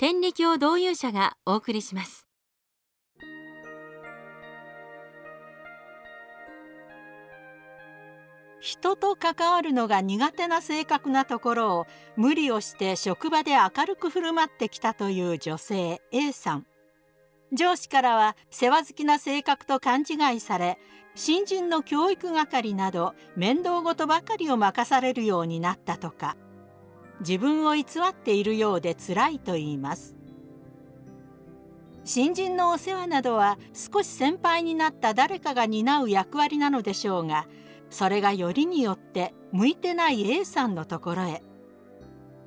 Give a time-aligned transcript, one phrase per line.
[0.00, 2.28] 天理教導遊者がお送りします。
[8.60, 16.66] 人と関わるのが苦手な性格なところを無理をして職場で明るく振る舞ってきたという女性 A さん。
[17.52, 20.78] 上司からは世話好きな性格と勘違いされ
[21.16, 26.36] 新人の教育係など面倒事ばかりを任されるようになったとか。
[27.20, 30.14] 自分を偽っているようで辛いと言います。
[32.04, 37.46] 新人のお世話などは少し先輩になった誰かが担う役割なのでしょうが
[37.90, 41.42] それがよりによって向いてない A さんのところへ。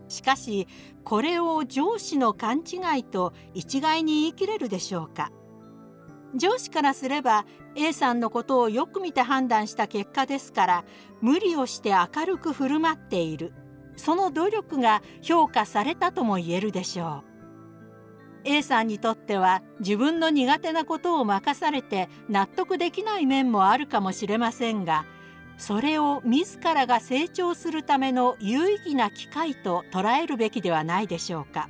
[0.08, 0.68] しかし
[1.04, 5.32] これを上司の勘違いと一概に言い切れるでしょうか。
[6.34, 10.86] 上司からすれば A さんのことをよく見て判断した結果ですから
[11.22, 13.54] 無理をして明るく振る舞っている。
[14.02, 17.32] その努力が評価されたとも言えるでしょう。
[18.46, 25.06] A さんにとっては自分の苦手なことを任されて納得できない面もあるかもしれませんが
[25.58, 31.70] それを自らが成長するための有意義な機会と捉えるべきではないでしょうか。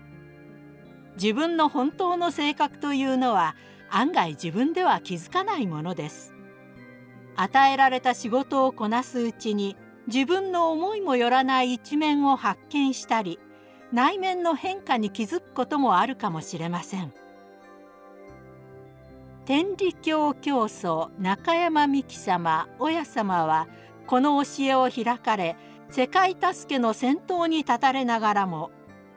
[1.22, 3.58] 自分の本当の性格というのは
[3.90, 6.34] 案外自分では気づかないものです。
[7.36, 9.76] 与えられた仕事をこなすうちに
[10.08, 13.40] 自分の思いもよらない一面を発見したり
[13.92, 17.14] 内面の変化に気づくこともあるかもしれません。
[19.46, 23.68] 天理教教祖中山美紀様親様は
[24.06, 25.58] この教えを開かれ
[25.90, 28.70] 世界助けの先頭に立たれながらも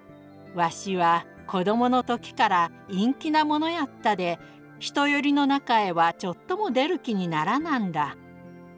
[0.57, 4.39] 「わしは子供の時から陰気なものやったで
[4.79, 8.17] 人寄りの中へはちょっとも出る気にならなんだ」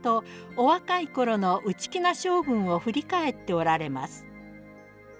[0.06, 0.22] と
[0.56, 4.24] お若い頃の内気な性分を振り返っておられます。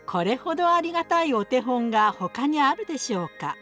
[0.06, 3.56] これほどありがたいお手本が他にあるでしょうか？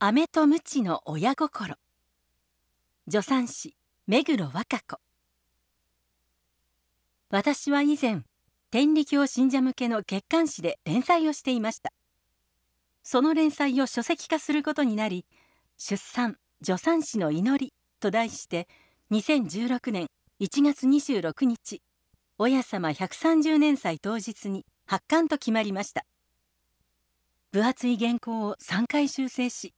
[0.00, 1.76] 飴と鞭の親心
[3.08, 5.00] 助産師目黒和歌子
[7.30, 8.22] 私は以前
[8.70, 11.92] 天理教信者向けの月刊誌で連載をしていました
[13.08, 15.26] その連載を書籍化することになり
[15.78, 18.66] 出産助産師の祈りと題して
[19.12, 20.08] 2016年
[20.40, 21.82] 1月26日
[22.36, 26.04] 親様130年祭当日に発刊と決まりました。
[27.52, 29.72] 分厚い原稿を3回修正し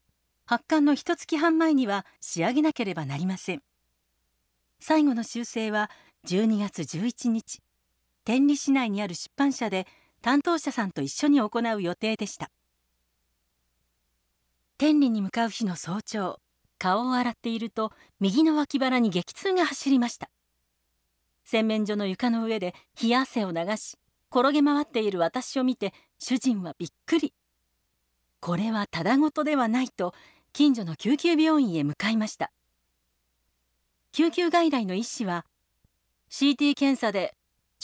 [0.46, 3.62] 発刊の一月半前には仕上げなければなりません。
[4.80, 5.90] 最後の修正は
[6.26, 7.60] 12月11日
[8.24, 9.86] 天理市内にある出版社で
[10.22, 12.50] 担当者さんと一緒に行う予定でした。
[14.78, 16.38] 天理に向かう日の早朝
[16.78, 17.90] 顔を洗っていると
[18.20, 20.30] 右の脇腹に激痛が走りました。
[21.44, 23.98] 洗面所の床の上で冷や汗を流し
[24.30, 27.34] 転げ回っている私を見て主人はびっくり。
[28.38, 30.14] これはただごとではないと
[30.52, 32.52] 近所の救急病院へ向かいました。
[34.12, 35.44] 救急外来の医師は
[36.30, 37.34] CT 検査で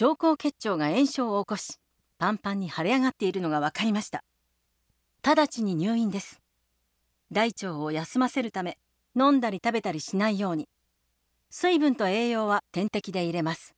[0.01, 1.81] 腸高血腸が炎症を起こし
[2.19, 4.23] パンパンに腫れ上がっているのが分かりました。
[5.25, 6.44] 直ちに入院です。
[7.35, 8.79] 大腸を休ませるため
[9.15, 10.69] 飲んだり食べたりしないように。
[11.51, 13.75] 水分と栄養は点滴で入れます。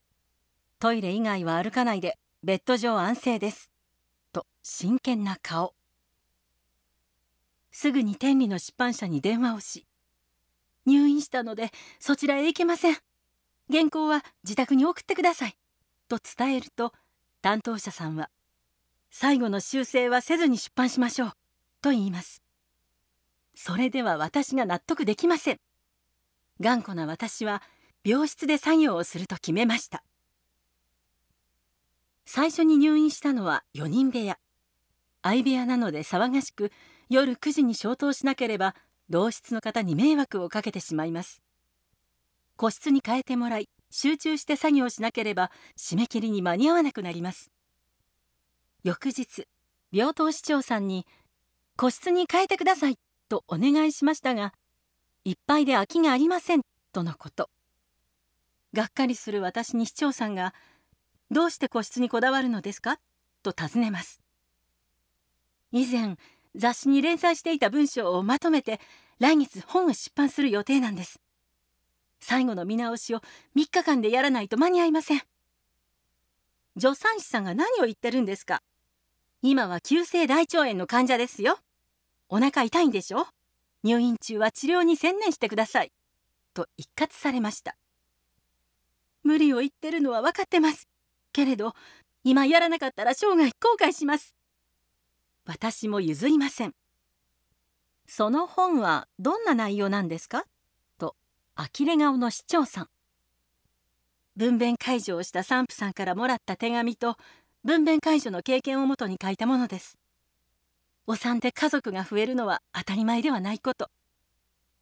[0.78, 3.71] トイレ以外は歩かないでベッド上安静です。
[4.33, 5.75] と真剣な顔。
[7.72, 9.87] すぐに天理の出版社に電話をし
[10.87, 12.97] 入院したのでそちらへ行けません。
[13.70, 15.56] 原稿は自宅に送ってください。
[16.08, 16.93] と伝えると
[17.43, 18.31] 担当者さんは
[19.11, 21.32] 最後の修正はせずに出版しましょう。
[21.81, 22.45] と言います。
[23.56, 25.56] それでは私が納得できません。
[26.61, 27.62] 頑固な私は
[28.05, 30.05] 病室で作業をすると決めました。
[32.26, 34.38] 最初に入院したのは4人部屋。
[35.23, 36.70] 相部屋なので騒がしく
[37.08, 38.76] 夜9時に消灯しなければ
[39.08, 41.41] 同室の方に迷惑をかけてしまいます。
[42.56, 47.50] 個室に変えてもらい集中して作業しなければ締め切りに間に合わなくなります。
[48.85, 49.49] 翌日
[49.93, 51.06] 病棟市長さんに
[51.76, 52.99] 個室に変えてください。
[53.28, 54.52] とお願いしましたが
[55.25, 56.62] いっぱいで空きがありません
[56.93, 57.50] とのこと。
[58.73, 60.55] がっかりする私に市長さんが
[61.31, 63.00] 「どうして個室にこだわるのですか?」
[63.43, 64.20] と尋ねます。
[65.73, 66.17] 以前
[66.55, 68.81] 雑誌に連載していた文章をまとめて
[69.19, 71.20] 来月本を出版する予定なんです。
[72.20, 73.20] 最後の見直しを
[73.55, 75.22] 3日間でやらないと間に合いません。
[76.79, 78.62] 助産師さんが何を言ってるんですか。
[79.43, 81.58] 今は急性大腸炎の患者ですよ。
[82.28, 83.26] お腹痛いんでしょ？
[83.82, 85.93] 入院中は治療に専念してください。
[86.55, 87.76] と一括されました。
[89.23, 90.88] 無理を言ってるのは分かってます。
[91.32, 91.75] けれど
[92.25, 94.34] 今やらなかったら生涯後悔します。
[95.44, 96.75] 私も譲りません。
[98.08, 100.44] その本はどんな内容なんですか？
[100.99, 101.14] と
[101.55, 102.88] 呆れ顔の市長さん。
[104.37, 107.17] 分娩介助をした産婦さんからもらった手紙と
[107.64, 109.96] 分娩介助の経験をもとに書いたものです。
[111.08, 113.91] お産で家族が増えるのは当たり前ではないこと。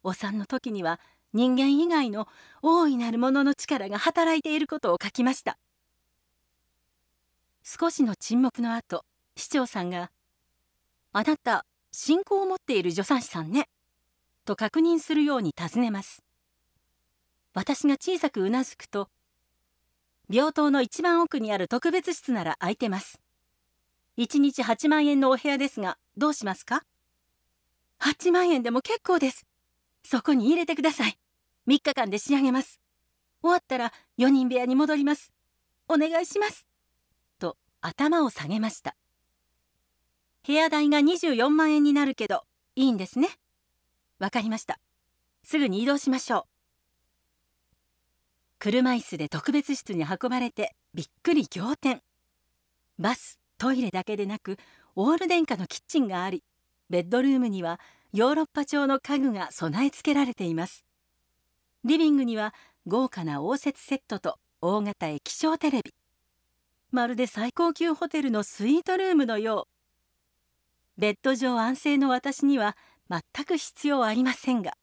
[0.03, 0.99] お産の時には
[1.33, 2.27] 人間以外の
[2.61, 5.57] 大いなるものの力が働いていることを書きました。
[7.63, 9.05] 少しの沈黙の後
[9.35, 10.11] 市長さんが
[11.13, 13.69] 「あなた信仰を持っている助産師さんね」
[14.45, 16.23] と確認するように尋ねます。
[17.53, 19.09] 私が小さくうなずくと
[20.29, 23.21] 病棟の一番奥にある特別室なら空いてます。
[24.17, 26.83] 1日8万円のお部屋ですがどうしますか
[27.99, 29.45] ？8万円でも結構です。
[30.03, 31.17] そこに入れてください。
[31.67, 32.79] 3日間で仕上げます。
[33.41, 35.31] 終わったら4人部屋に戻ります。
[35.87, 36.65] お願いします。
[37.39, 38.95] と頭を下げました。
[40.45, 42.43] 部屋代が24万円になるけど
[42.75, 43.29] いいんですね。
[44.19, 44.79] わかりました。
[45.43, 46.43] すぐに移動しましょう。
[48.59, 52.01] 車椅子で特別室に運ばれてびっくり仰天。
[52.97, 53.39] バス。
[53.57, 54.57] トイレだけでなく
[54.95, 56.43] オール電化のキッチンがあり
[56.89, 57.79] ベッドルームには
[58.13, 60.85] ヨーロッパ調の家具が備え付けられています。
[61.83, 62.53] リビングには
[62.87, 65.93] 豪華な応接セットと大型液晶テレビ。
[66.91, 69.67] まるで最高級ホテルのスイートルームのよ
[70.97, 71.01] う。
[71.01, 72.77] ベッド上安静の私には
[73.09, 74.77] 全く必要ありませんが。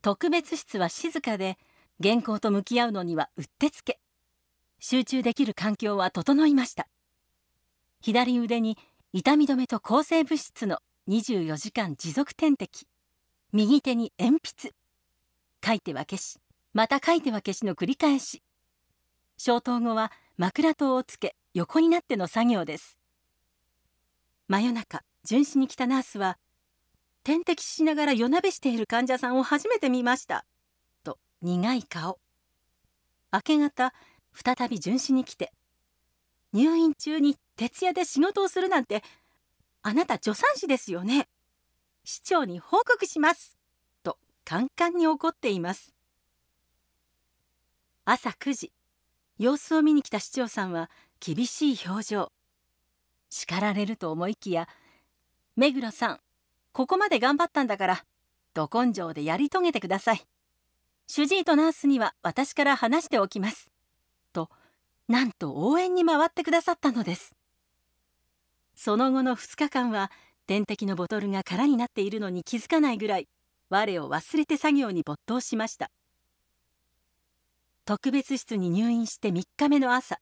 [0.00, 1.58] 特別室は静かで
[2.00, 3.98] 原稿と向き合うのにはうってつけ。
[4.80, 6.88] 集中できる環境は整いました。
[8.00, 8.78] 左腕に
[9.12, 10.78] 痛み止めと抗生物質の
[11.08, 12.86] 24時間持続点滴
[13.52, 14.74] 右手に鉛筆。
[15.64, 16.38] 書いては消し。
[16.74, 18.42] また書いては消しの繰り返し。
[19.36, 22.98] 消灯後は枕刀をつけ横になっての作業です。
[24.48, 26.38] 真夜中巡視に来たナースは
[27.24, 30.44] 点滴しながら夜なべしている患者さんを初めて見ました。
[31.04, 32.18] と苦い顔。
[33.32, 33.92] 明け方
[34.44, 35.52] 再び巡視に来て
[36.52, 39.02] 入院中に徹夜で仕事をするなんて
[39.82, 41.28] あなた助産師ですよね。
[42.04, 43.56] 市長に報告します。
[44.02, 45.94] とカンカンに怒っています。
[48.04, 48.72] 朝9時
[49.38, 52.32] 様子を見に来た市長さんは厳しい表情。
[53.30, 54.68] 叱られると思いきや
[55.56, 56.20] 「目黒さん
[56.72, 58.04] ここまで頑張ったんだから
[58.54, 60.26] ど根性でやり遂げてください。
[61.06, 63.70] 主治医とナースには私から話しておきます」
[64.32, 64.50] と
[65.08, 67.34] なんと応援に回ってくださったのです。
[68.74, 70.10] その後の2日間は
[70.46, 73.28] 点滴のボトルが空になっているのに気づかないぐらい
[73.70, 75.90] 我を忘れて作業に没頭しました。
[77.84, 80.18] 特別室に入院して3日目の朝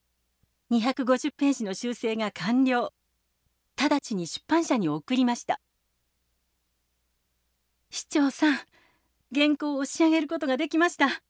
[0.71, 2.93] 250ページの修正が完了。
[3.77, 5.61] 直ちに出版社に送りました。
[7.91, 8.59] 市長さん
[9.35, 11.23] 原稿を仕上げることができました。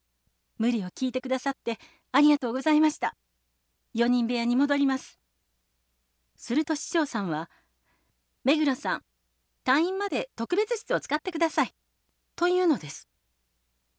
[0.58, 1.78] 無理を聞いてくださって
[2.16, 3.14] ありがとうございました。
[3.94, 5.18] 4人部屋に戻ります。
[6.36, 7.50] すると市長さんは
[8.44, 9.04] 「目黒さん
[9.64, 11.74] 退院まで特別室を使ってください」
[12.36, 13.08] というのです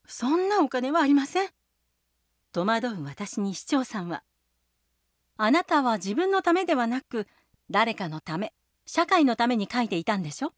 [0.05, 1.49] そんなお金はありません
[2.53, 4.23] 戸惑う私に市長さんは
[5.37, 7.27] 「あなたは自分のためではなく
[7.69, 8.53] 誰かのため
[8.85, 10.53] 社会のために書いていたんでしょ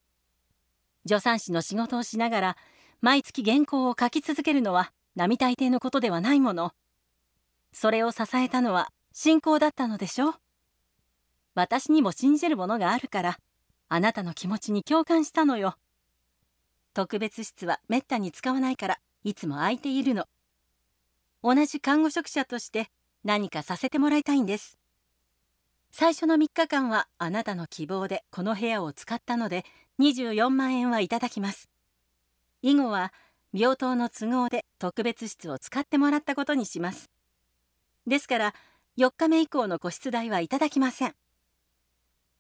[1.08, 2.58] 助産師の仕事をしながら
[3.02, 6.74] 毎月原稿を書き続けるのは並大抵のことではないもの。
[7.72, 10.34] それを支えたのは信仰だったのでしょう。
[11.56, 13.38] 私にも信じるものがあるから
[13.90, 15.76] あなたの気持ちに共感したのよ。
[16.94, 20.26] 特別室はめったに使わないからいつも空いているの。
[21.44, 22.90] 同じ看護職者として
[23.24, 24.78] 何かさせてもらいたいんです。
[25.92, 29.66] 最初の3日間はあなたの希望でこの部屋を使ったので
[30.00, 31.70] 24万円はいただきます。
[32.62, 33.12] 以後は
[33.54, 37.10] 病棟の都合で特別室を使ってもらったことにします。
[38.10, 38.56] ですから
[38.98, 41.16] 4日目以降の個室代はいただきません。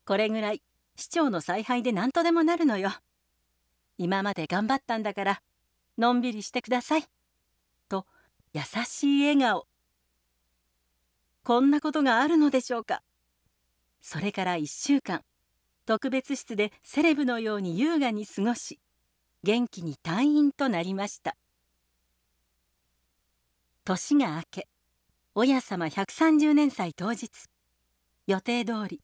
[0.06, 0.62] これぐらい
[0.96, 2.92] 市長の采配で何とでもなるのよ。
[3.98, 5.42] 今まで頑張ったんだから
[5.98, 7.04] のんびりしてください。
[7.88, 8.06] と
[8.54, 9.68] 優しい笑顔。
[11.44, 13.02] こんなことがあるのでしょうか。
[14.02, 15.22] それから1週間
[15.86, 18.80] 特別室でセレブのように優雅に過ごし
[19.44, 21.36] 元気に退院となりました。
[23.84, 24.69] 年が明け
[25.42, 27.30] 親様130年祭当日。
[28.28, 29.02] 予定通り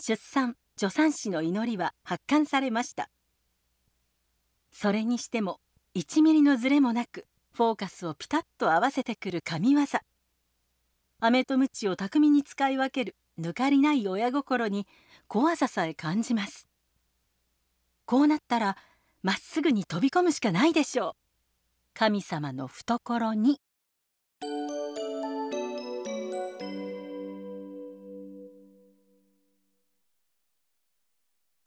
[0.00, 3.10] 出産助産師の祈りは発刊されました。
[4.72, 5.60] それにしても
[5.94, 9.82] 1ミリのズレもなくフォーカスをピタッと合わせてくる神業。
[11.20, 14.86] 飴と鞭を巧みに使い分ける抜かりない親心に
[15.28, 16.68] 怖ささえ感じます。
[18.06, 18.78] こうなったら
[19.22, 21.12] まっすぐに飛び込むしかないでしょう。
[21.92, 23.60] 神様の懐に。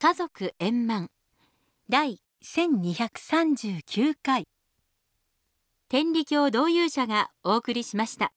[0.02, 1.10] 家族円満
[1.90, 4.44] 第1239回
[5.90, 8.28] 天理教導遊者がお送りしました。